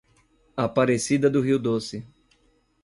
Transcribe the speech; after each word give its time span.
Aparecida 0.57 1.29
do 1.29 1.39
Rio 1.41 1.59
Doce 1.59 2.03